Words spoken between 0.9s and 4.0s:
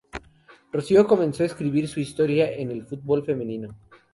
comenzó a escribir su historia en el fútbol femenino.